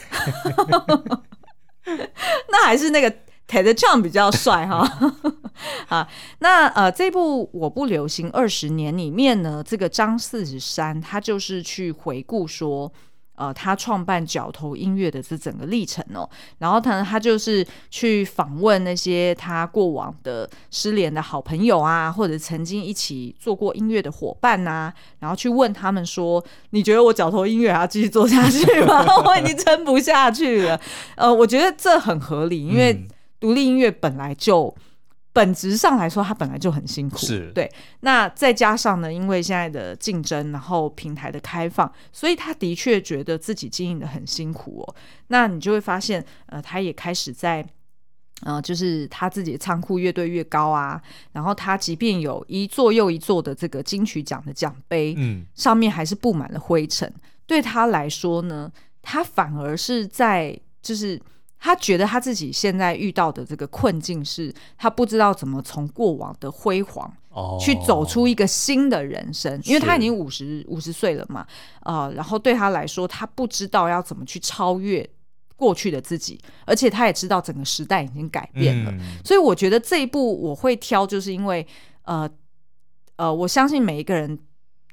[2.50, 3.15] 那还是那个。
[3.48, 4.84] Ted Chang 比较帅哈，
[5.88, 12.91] 啊，那呃，这部我不流行二十年里面呢，这个张四十三他就是去回顾说，
[13.36, 29.06] 呃，他创办角头音乐的这整个历程哦，然后他他就是去访问那些他过往的失联的好朋友啊，或者曾经一起做过音乐的伙伴呐、啊，然后去问他们说，你觉得我角头音乐还要继续做下去吗？
[29.26, 30.80] 我已经撑不下去了。
[31.15, 33.08] 呃，我觉得这很合理，因为、嗯。
[33.38, 34.74] 独立音乐本来就
[35.36, 37.69] 本质上来说，他本来就很辛苦，是对。
[38.00, 44.95] 那再加上呢，因为现在的竞争，然后平台的开放，所以他的确觉得自己经营的很辛苦哦。
[45.28, 47.67] 那你就会发现，呃，他也开始在，
[48.43, 51.02] 呃，就是他自己的仓库越堆越高啊。
[51.34, 57.13] 然后他即便有一座又一座的这个金曲奖的奖杯，嗯，上面还是布满了灰尘。
[57.45, 58.71] 对他来说呢，
[59.02, 61.21] 他反而是在就是。
[61.65, 67.12] 他觉得他自己现在遇到的这个困境是，他不知道怎么从过往的辉煌
[67.60, 71.43] 去走出一个新的人生，因为他已经五十五十岁了嘛，
[71.82, 75.10] 呃，然后对他来说，他不知道要怎么去超越
[75.56, 81.65] 过去的自己，而且他也知道整个时代已经改变了，所以我觉得这一部我会挑，就是因为
[82.04, 82.30] 呃
[83.15, 84.38] 呃，我相信每一个人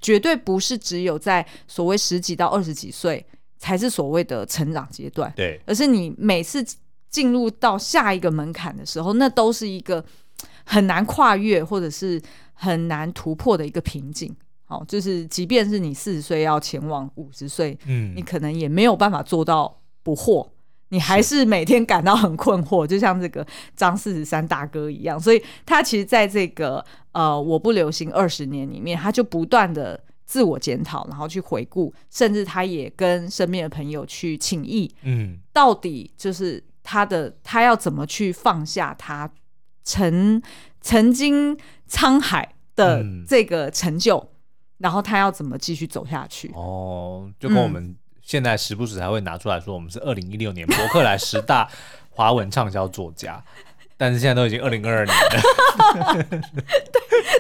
[0.00, 3.26] 绝对不是只有在所谓十几到二十几岁。
[3.62, 6.66] 才是所谓的成长阶段，对，而是你每次
[7.08, 10.04] 进入到下一个门槛的时候，那都是一个
[10.64, 12.20] 很难跨越或者是
[12.54, 14.34] 很难突破的一个瓶颈。
[14.64, 20.48] 好，就是即便是你四十岁要前往五十岁，嗯，你可能也没有办法做到不惑，
[20.88, 23.46] 你还是每天感到很困惑，就像这个
[23.76, 25.20] 张四十三大哥一样。
[25.20, 30.02] 所以他其实在这个呃，我不流行二十年里面，他就不断的。
[30.32, 39.30] 自我检讨，然后去回顾，甚至他也跟身边的朋友去请益，嗯，到底就是他的他要怎么去放下他
[39.84, 40.40] 曾
[40.80, 41.54] 曾经
[41.86, 44.28] 沧海的这个成就，嗯、
[44.78, 46.50] 然后他要怎么继续走下去？
[46.54, 51.68] 哦，就跟我们现在时不时还会拿出来说，我们是二零一六年博客来十大
[52.08, 53.44] 华文畅销作家。
[54.02, 55.22] 但是现在都已经二零二二年了。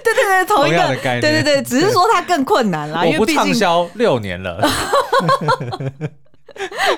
[0.04, 1.20] 对对对，同一个概念。
[1.20, 4.64] 对对对，只是说它更困难啦，因为我不畅销六年了。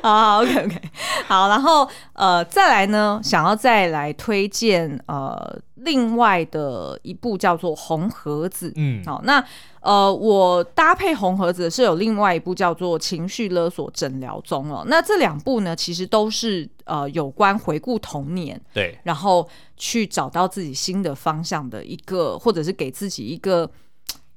[0.03, 0.83] 好，OK OK，
[1.27, 8.71] 好，然后呃，再来呢，想要再来推荐呃，另外的一部叫做《红盒子》。
[8.77, 9.45] 嗯，好，那
[9.81, 14.85] 呃，我搭配《红盒子》是有另外一部叫做《情绪勒索诊疗中》哦。
[14.89, 23.71] 那这两部呢，其实都是呃有关回顾童年，对，然后去找到自己新的方向的一个，或者是给自己一个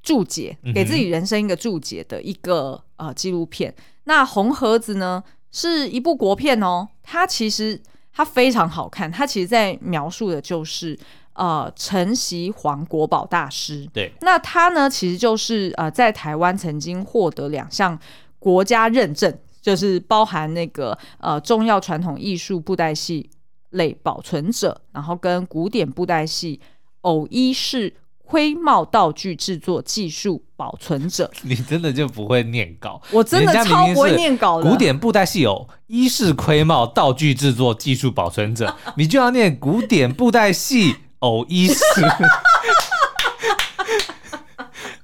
[0.04, 3.74] 注解，给自己人生一个注解的一个呃纪录片。
[4.04, 7.82] 那红盒子呢，是一部国片哦，它其实
[8.14, 10.98] 它非常好看，它其实在描述的就是
[11.38, 13.88] 呃陈锡煌国宝大师。
[13.94, 17.98] 对，那他呢其实就是呃在台湾曾经获得两项
[18.40, 23.30] 国家认证，就是包含那个呃重要传统艺术布袋戏
[23.70, 26.60] 类保存者，然后跟古典布袋戏
[27.02, 27.94] 偶一式。
[28.30, 33.02] 盔帽道具制作技术保存者，你真的就不会念稿？
[33.14, 34.70] 我真的超不会念稿的。
[34.70, 41.84] 古典布袋戏偶一式盔帽道具制作技术保存者，你就要念古典布袋戏偶一式。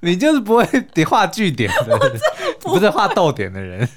[0.00, 1.98] 你就是不会得画句点的，
[2.60, 3.88] 不，不是画逗点的人。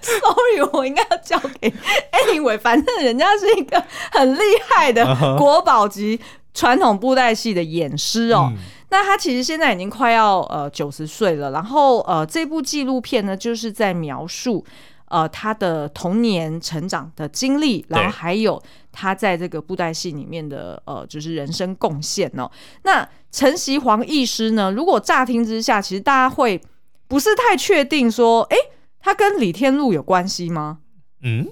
[0.00, 1.72] Sorry，我应该要交给
[2.12, 6.20] Anyway，反正人家是一个很厉害的国宝级。
[6.52, 8.58] 传统布袋戏的演师哦，嗯、
[8.90, 11.52] 那他其实现在已经快要呃九十岁了。
[11.52, 14.64] 然后呃，这部纪录片呢，就是在描述
[15.10, 22.50] 呃他的童年成长的经历，然后还有他在这个布袋戏里面的呃就是人生贡献哦。
[22.84, 26.60] 那陈锡煌医师呢，如果乍听之下，其实大家会
[27.06, 28.56] 不是太确定说，哎，
[29.00, 30.78] 他跟李天禄有关系吗？
[31.22, 31.46] 嗯。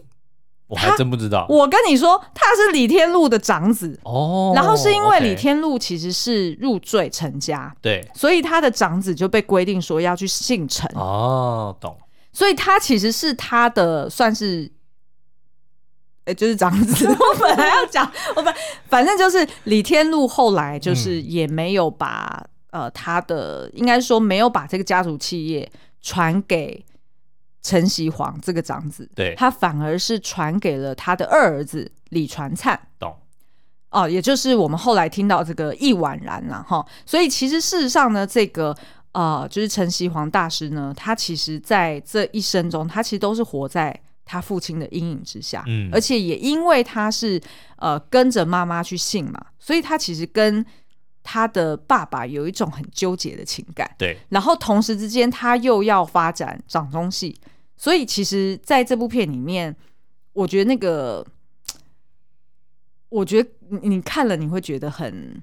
[0.68, 1.46] 我还真不知道。
[1.48, 4.52] 我跟你说，他是李天禄的长子哦。
[4.54, 11.96] 然后是因为李天禄其实是入赘陈家，对，所以他的长子就被规定说要去姓陈哦，懂。
[12.38, 14.70] 所以他其实是他的算是，
[16.24, 17.04] 哎，就是长子。
[17.10, 18.54] 我本来要讲，我本
[18.88, 25.68] 反正就是李天禄后来就是也没有把、嗯、呃他的应该说没有把这个家族企业
[26.00, 26.84] 传给。
[27.60, 33.14] 陈锡煌这个长子，对，他反而是传给了他的二儿子李传灿，懂
[33.90, 36.86] 哦，也就是我们后来听到这个易婉然了哈。
[37.04, 38.74] 所以其实事实上呢，这个
[39.12, 47.40] 呃，就是陈锡煌大师呢，他其实在这一生中，他其实都是活在他父亲的阴影之下，嗯，而且也因为他是
[47.76, 50.64] 呃跟着妈妈去信嘛，所以他其实跟
[51.22, 57.38] 他的爸爸有一种很纠结的情感，对，然后同时之间他又要发展掌中戏。
[57.80, 59.76] 所以，其实在这部片里面，
[60.32, 61.24] 我觉得那个，
[63.08, 63.48] 我觉得
[63.82, 65.40] 你看了你会觉得很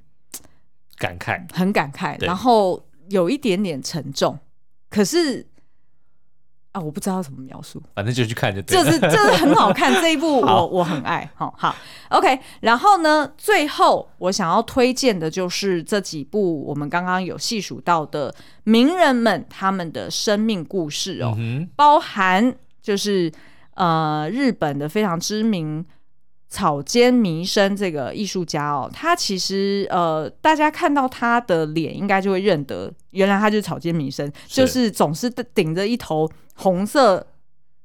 [0.97, 4.37] 感慨，很感慨，然后有一点点沉重，
[4.89, 5.47] 可是。
[6.75, 8.83] 啊，我不知道怎么描述，反正就去看就对了。
[8.83, 11.31] 就是就是很好看 这一部我，我我很爱。
[11.33, 11.73] 好好
[12.09, 12.37] ，OK。
[12.59, 23.31] 然后呢，最后我想要推荐的就是这几部我们刚刚有细数到的名人们他们的生命故事哦，嗯、包含就是
[23.75, 25.85] 呃日本的非常知名。
[26.47, 37.25] 草间弥生这个艺术家哦，他其实呃，大家看到他的脸，应该就会认得，原来他就是草间弥生，就是总是顶着一头红色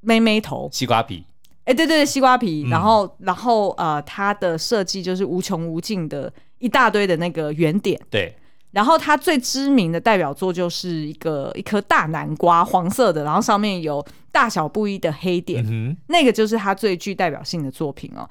[0.01, 1.25] 妹妹头，西瓜皮，
[1.65, 8.37] 哎，对对对，西瓜皮，嗯、然后然后呃，他的设计就是无穷无尽的一大堆的那个圆点，对。
[8.73, 18.29] 然后他最知名的代表作就是一个一颗大南瓜，黄色的，然后上面有大小不一的黑点，嗯、那个就是他最具代表性的作品哦。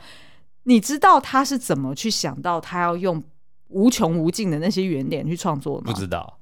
[0.63, 3.21] 你知道他是怎么去想到他要用
[3.67, 5.84] 无穷无尽的那些圆点去创作吗？
[5.86, 6.39] 不知道，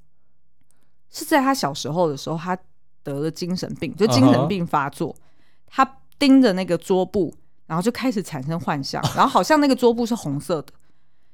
[1.09, 2.57] 是在他小时候的时候，他
[3.03, 5.21] 得了精神病，就精神病发作，uh huh.
[5.67, 7.33] 他盯着那个桌布，
[7.65, 10.73] 然后就开始产生幻象， 然后好像那个桌布是红色的。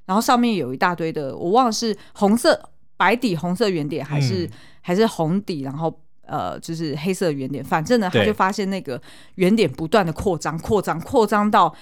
[0.06, 4.50] 然后上面有一大堆的，我忘了是红色白底红色圆点，还是、嗯、
[4.82, 5.94] 还是红底，然后
[6.26, 7.63] 呃就是黑色圆点。
[7.63, 9.02] 反正呢，他就发现那个
[9.36, 11.74] 圆点不断的扩张、扩张、扩张到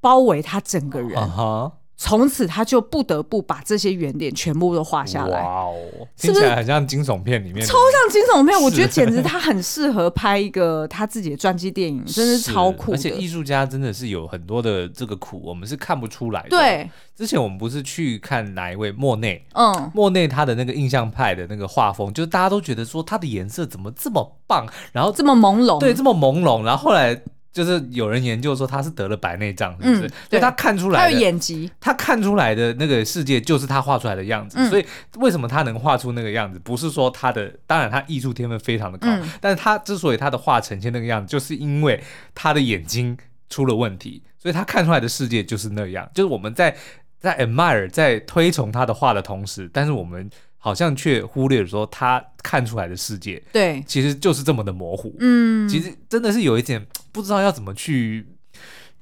[0.00, 1.10] 包围他整个人。
[1.12, 1.72] Uh huh.
[2.00, 5.42] 从此他就不得不把这些圆点全部都画下来。
[5.42, 5.74] 哇哦，
[6.16, 8.56] 听起来很像惊悚片里面的，超像惊悚片。
[8.62, 12.92] 我觉得简直他很适合拍一个他自己的传记电影，真的是超酷。
[12.92, 16.50] 而且艺术家真的是有很多的这个苦，我们是看不出来的。
[16.50, 19.44] 对，之前我们不是去看哪一位莫内？
[19.54, 26.62] 嗯，莫内他的那个印象派的那个画风，就是大家都觉得说他的颜色怎么这么棒，然后这么朦胧，对，这么朦胧。
[26.62, 27.20] 然后后来
[27.52, 30.06] 就是有人研究说他是得了白内障，是不是？
[30.06, 34.58] 嗯、对，他看出来，他有眼疾，他看出来的那个世界就是他画出来的样子。
[34.60, 34.86] 嗯、所以
[35.16, 36.58] 为什么他能画出那个样子？
[36.58, 42.00] 不是说他的，当然他艺术天分非常的高，嗯、但是他之所以他的画呈现那个样子，就是因为
[42.34, 43.16] 他的眼睛
[43.48, 46.08] 出了问题，所以他看出来的世界就是那样。
[46.14, 46.76] 就是我们在
[47.18, 50.30] 在 admire 在推崇他的画的同时，但是我们。
[50.60, 55.14] 好像却忽略了说他看出来的世界，对，其实就是这么的模糊。
[55.20, 58.26] 嗯，其实真的是有一点 不知道要怎么去。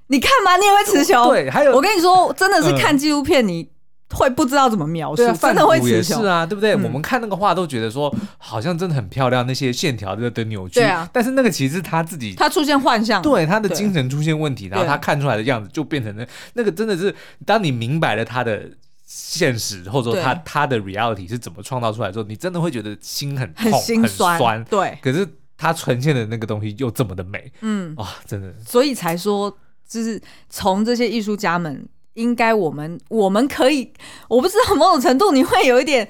[0.09, 1.29] 你看嘛，你也会词穷。
[1.31, 3.69] 对，还有我跟你说，真的是看纪录片，你
[4.11, 6.21] 会不知道怎么描述，嗯、真的会词穷。
[6.21, 6.75] 是啊，对不对？
[6.75, 10.75] 嗯、我们看那个画都觉得说好像真的很漂亮，那些线条的的扭曲。
[10.75, 17.13] 对啊，但是那个其实是他自己，他出现幻象，对他的精神出现问题，然后他看出来的样子就变成那那个，真的是
[17.45, 18.71] 当你明白了他的。
[19.09, 24.65] 现实或者说他他的 reality 是怎么创造出来之后，你真的会觉得心很痛、很心酸。
[24.65, 25.25] 对，可是
[25.57, 29.57] 他呈现的那个东西又这么的美，嗯，哇，真的，所以才说，
[29.89, 33.93] 就是从这些艺术家们，应该我们我们可以，
[34.27, 36.09] 我不知道某种程度你会有一点，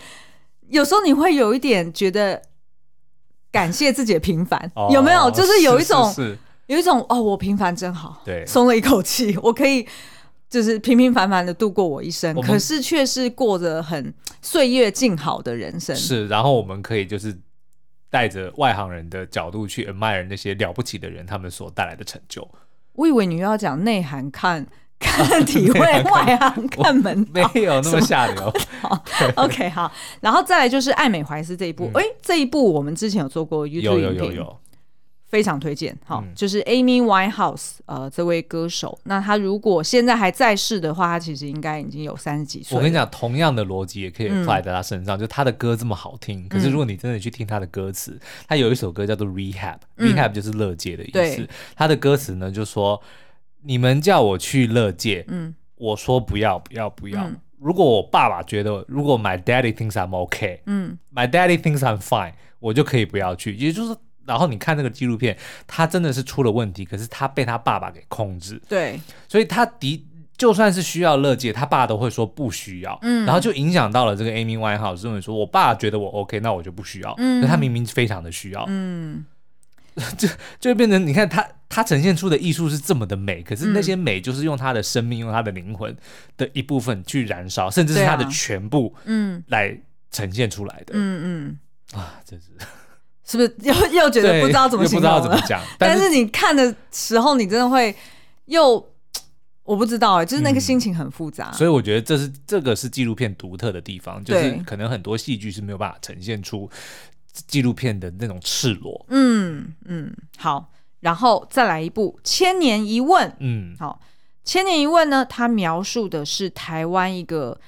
[0.70, 2.40] 有时候你会有一点觉得
[3.52, 5.30] 感谢自己的平凡，哦、有没有？
[5.30, 6.10] 就是有一种，
[6.66, 9.86] 有一种哦，我平凡真好，对，松了一口气，我可以。
[10.48, 15.94] 就是平平凡凡的度过我一生，可是却是过着很岁月静好的人生。
[15.94, 17.36] 是，然后我们可以就是
[18.08, 22.48] 带着外行人的角度去 admire 那些了不起的人，他们所带来的成就。
[22.92, 24.66] 我以为你又要讲内涵看
[24.98, 28.52] 看体会，外行看门道，没有那么下流。
[28.80, 34.60] 好，OK，好，然后再来就是爱美怀斯这一部，哎、嗯欸，这一部我们之前有做过 YouTube 有有有有。
[35.28, 42.76] 非常推荐，好，嗯、就是 Amy Winehouse，呃，这位歌手，那他如果现在还在世的话，他其实应该已经有三十几岁。
[42.76, 51.48] 我跟你讲，同样的逻辑也可以 apply 在他身上，嗯、就他的歌这么好听，可是如果你真的去听他的歌词，嗯、他有一首歌叫做 Rehab，Rehab、就是乐界的意思。
[51.74, 53.02] 他的歌词呢，就说
[53.64, 57.24] 你们叫我去乐界，嗯，我说不要不要不要。
[57.24, 63.96] 嗯、如果我爸爸觉得，如果 My Daddy thinks I'm okay，嗯，My Daddy thinks I'm fine，我就可以不要去，也就是。
[64.26, 68.60] 然后你看那个纪录片，他真的是出了问题，可是他被他爸爸给控制。
[68.68, 70.04] 对，所以他的
[70.36, 72.98] 就算是需要乐界，他爸都会说不需要。
[73.02, 77.14] 嗯，然后就影响到了这个 Amy Winehouse，认为说我爸觉得我 OK，那我就不需要。
[77.16, 78.64] 嗯，他明明非常的需要。
[78.68, 79.24] 嗯，
[80.18, 80.28] 就
[80.60, 85.96] 就变成你看他他呈现出的艺术是这么的美，可是那些美就是用他的生命、用他的灵魂
[86.36, 89.74] 的一部分去燃烧，甚至是他的全部，嗯，来
[90.10, 90.92] 呈现出来的。
[90.92, 91.58] 嗯
[91.94, 92.48] 嗯，啊，真是。
[93.28, 95.20] 是不是又又觉得不知道怎么形容了？
[95.20, 95.60] 不知道怎么讲。
[95.78, 97.94] 但是你看的时候，你真的会
[98.44, 98.74] 又
[99.64, 101.50] 我不知道哎，就是那个心情很复杂。
[101.50, 106.70] 嗯、所以我觉得这是这个是纪录片独特的地方，就是可能很多戏剧是没有办法呈现出
[107.48, 109.04] 纪录片的那种赤裸。
[109.08, 110.70] 嗯嗯，好，
[111.00, 113.28] 然后再来一部《千年一问》。
[113.40, 114.00] 嗯，好，
[114.44, 117.60] 《千年一问》呢，它描述的是台湾一个。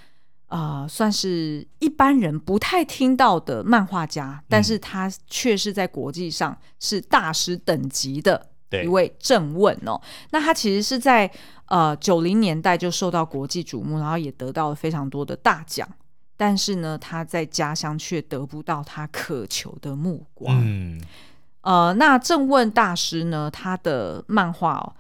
[0.49, 10.01] 啊、呃，算是一般人不太听到的漫画家，但是他却是在国际上是大师等级的一位正问哦。
[10.31, 11.31] 那他其实是在
[11.67, 15.87] 呃九零年代就受到国际瞩目，然后也得到了非常多的大奖，
[16.37, 20.59] 但是呢，他在家乡却得不到他渴求的目光。
[20.63, 21.01] 嗯，
[21.61, 24.95] 呃，那正问大师呢，他的漫画哦。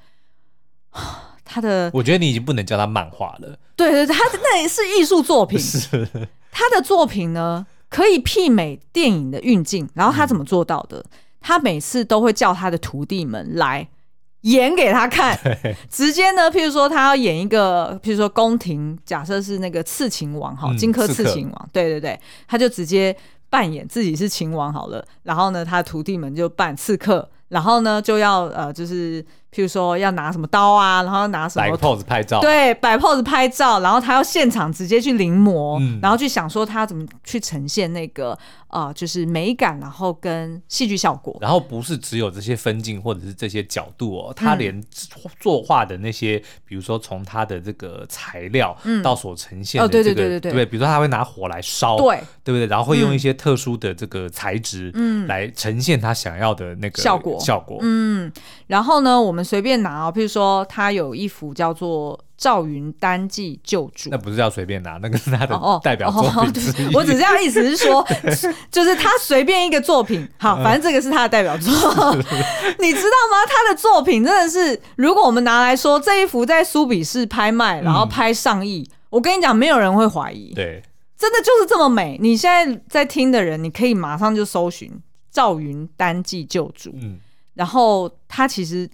[1.48, 3.58] 他的，我觉得你已经不能叫他漫画了。
[3.74, 5.56] 对对对，他那也是艺术作品。
[5.58, 6.06] 是，
[6.52, 9.88] 他的作品呢，可以媲美电影的运镜。
[9.94, 10.98] 然后他怎么做到的？
[10.98, 11.04] 嗯、
[11.40, 13.88] 他每次都会叫他的徒弟们来
[14.42, 15.38] 演给他看，
[15.88, 23.16] 直接呢，譬如说他要演一个，譬如说宫廷，假设是那个刺秦王哈，荆轲刺秦王，对对对，他就直接
[23.48, 25.02] 扮演自己是秦王好了。
[25.22, 29.24] 然后呢，他的徒弟们就扮刺客，然后呢就要呃，就是。
[29.54, 38.38] 譬如说要拿什么刀啊，然后拿什么摆 pose 拍照，对，摆 pose 拍照，然后他要现场直接去临摹，嗯、然后去想说他怎么去呈现那个
[38.68, 41.36] 呃，就是美感，然后跟戏剧效果。
[41.40, 44.82] 然后不是只有这些分镜或者是这些角度哦，他连
[45.40, 52.66] 作画的那些，嗯、比如说从他的这个材料到所呈现的这个，嗯哦、对对对对对，对，比如说他会拿火来烧，对，对不对？
[52.66, 58.30] 然后会用一些特殊的这个材质，嗯，来呈现他想要的那个效果效果，嗯。
[58.66, 66.88] 然后呢，我们随便拿哦，譬如说他有一幅叫做《赵云单骑救主》，那不是叫随便拿， 那个是他的代表作品。
[66.94, 68.06] 我只是要意思是说，
[68.70, 71.72] 就是他随便一个作品，好，反正这个是他的代表作。
[72.78, 73.44] 你知道吗？
[73.48, 80.54] 他的作品真的是，如果我们拿来说这一幅在苏比市拍卖，然后拍上亿，我跟你讲，没有人会怀疑。
[80.54, 80.80] 对，
[81.16, 82.16] 真的就是这么美。
[82.20, 84.88] 你现在在听的人，你可以马上就搜寻
[85.32, 86.90] 《赵云单骑救主》。
[87.02, 87.18] 嗯。
[87.54, 88.88] 然后他其实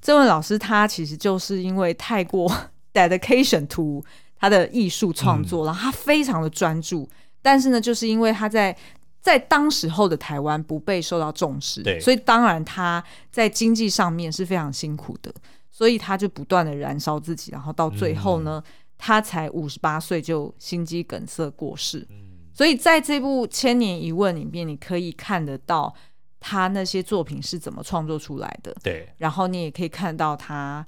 [0.00, 2.48] 这位老师他其实就是因为太过
[2.94, 4.02] dedication to
[4.38, 7.08] 他的艺术创作，嗯、然后他非常的专注，
[7.42, 8.76] 但是呢，就是因为他在
[9.20, 15.34] 在当时候的台湾不被受到重视，所以当然他在经济上面是非常辛苦的，
[15.70, 22.06] 所以他就不断的燃烧自己，然后到最后呢，嗯、他才五十八岁就心肌梗塞过世。
[22.10, 22.16] 嗯、
[22.52, 25.94] 所以在这部《千年一问》里面，你可以看得到
[26.38, 30.86] 他那些作品是怎么创作出来的，对，然后你也可以看到他。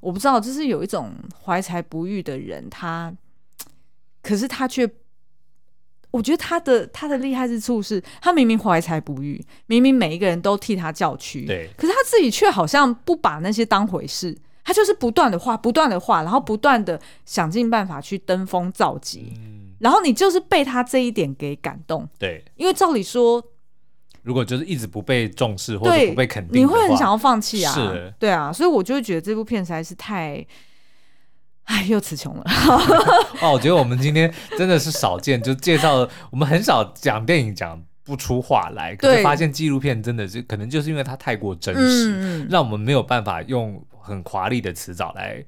[0.00, 1.12] 我不知道，就是有一种
[1.44, 3.12] 怀才不遇的人，他，
[4.22, 4.88] 可是他却，
[6.12, 23.44] 我觉得他的他的厉害之处是，他明明怀才不遇，明明每一个人都替他叫屈，对，可是他自己却好像不把那些当回事，他就是不断的画，不断的画，然后不断的想尽办法去登峰造极，嗯，然后你就是被他这一点给感动，对，因为照理说。
[24.28, 27.72] 如果就是一直不被重视或者不被肯定，你会很想要放弃啊？
[27.72, 30.46] 是，对啊，所以我就会觉得这部片实在是太，
[31.64, 32.44] 哎，又词穷了。
[33.40, 45.42] 哦，我觉得我们今天真的是少见，就介绍我们很少讲电影讲不出话来，可是发现纪录片真的是可能就是因为它太过真实，嗯、让我们没有办法用很华丽的词藻来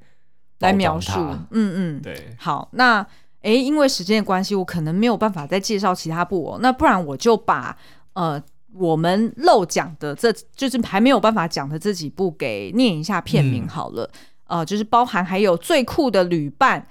[0.60, 1.12] 来描述。
[1.50, 2.34] 嗯嗯，对。
[2.38, 3.06] 好，那
[3.42, 6.58] 哎，因为时间的关系，我可能没有办法再介绍其他部哦。
[6.62, 7.76] 那不然我就把
[8.14, 8.42] 呃。
[8.74, 14.08] 我们漏讲的，这就是还没有办法讲的这几部，给念一下片名好了。
[14.46, 16.86] 嗯、呃，就是包含还有最酷的旅伴，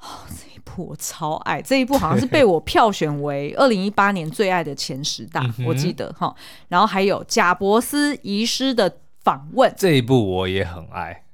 [0.00, 6.34] 哦，这一部我超爱，这一部好像是 被我票选为二零一八年最爱的前十大，我记得哈。
[6.68, 11.24] 然后还有贾伯斯遗失的访问，这一部我也很爱。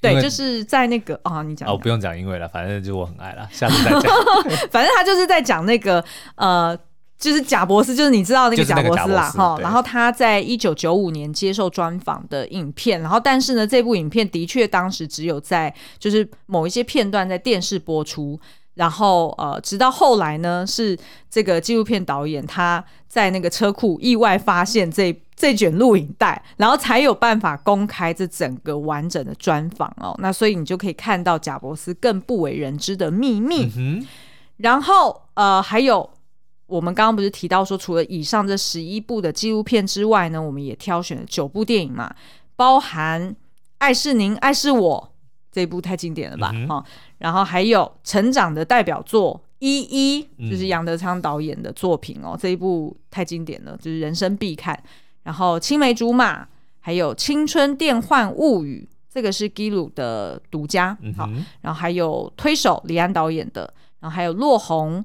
[0.00, 4.02] 对，就是在那个啊、哦，你讲哦，不用讲因为了，反正就我很爱了，下次再讲。
[4.70, 6.04] 反正他就是在讲那个
[6.36, 6.78] 呃。
[7.18, 9.58] 就是贾博斯，就是你知道那个贾博斯啦，哈。
[9.60, 18.38] 然后他在一九九五年接受专访的影片，然后但是呢，这部影片的确当时只有在就是某一些片段在电视播出，
[18.74, 20.96] 然后呃，直到后来呢，是
[21.30, 30.14] 这个纪录片导演他在那个车库意外发现这这卷录影带，然后才有办法公开这整个完整的专访哦。
[30.18, 33.72] 那所以你就可以看到贾博斯更不为人知的秘密。
[33.74, 34.06] 嗯、
[34.58, 36.10] 然后呃，还有。
[36.66, 42.12] 我们刚刚不是提到说，除了以上这十一部的纪录片之外呢，我们也挑选了九部电影嘛，
[42.56, 43.30] 包含
[43.78, 45.12] 《爱是您，爱是我》
[45.52, 46.84] 这一部太经典了吧，哈、
[47.18, 54.76] 然后还有成长的代表作《一一》，就是杨德昌导演的作品哦，嗯、这一部太经典了，就是人生必看。
[55.22, 56.42] 然后《青梅竹马》，
[56.80, 61.28] 还有《青春电幻物语》，这个是基鲁的独家，好、
[61.60, 64.98] 然后还有《推手》，李安导演的，然后还有《落红》。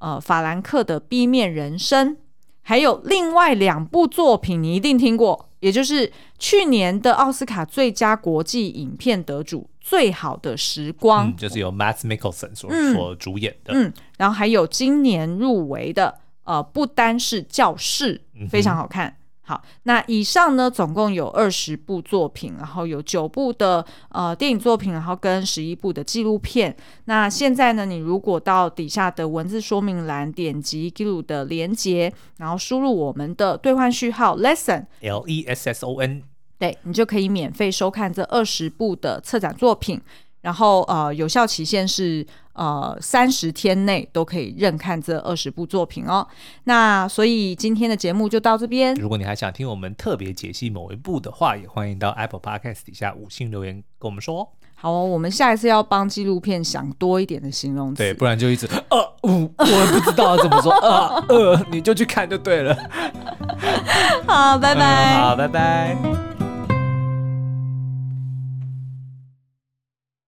[0.00, 2.16] 呃，法兰克的 B 面人生，
[2.62, 13.88] 还有另外两部作品，你一定听过，也就是去年的奥斯卡最佳国际影片得主《最好的时光》，嗯，就是由 Matt Mickelson 所所主演的嗯。
[13.88, 19.16] 嗯，然后还有今年入围的，呃，不单是教室，非常好看。
[19.48, 26.76] 好，那以上呢，总共有二十部作品，然后有九部的呃电影作品，然后跟十一部的纪录片。
[27.06, 36.22] 那现在呢，你如果到底下的文字说明栏点击 Giloo 的连接，然后输入我们的兑换序号 lesson L E S S O N，
[36.58, 39.98] 对，你就可以免费收看这二十部的策展作品。
[40.42, 42.24] 然后呃，有效期限是
[42.58, 46.26] 呃三十天内都可以认看这二十部作品哦。
[46.64, 48.94] 那所以今天的节目就到这边。
[48.96, 54.52] 如果你还想听我们特别解析某一部的话，也欢迎到 Apple Podcast 底下五星留言跟我们说。
[54.80, 62.76] 好哦，我们下一次要帮纪录片想多一点的形容词，对，不然就一直呃我，我也不知道怎么说呃呃，你就去看就对了。
[64.26, 65.16] 好，拜拜。
[65.16, 66.27] 嗯， 好，拜拜。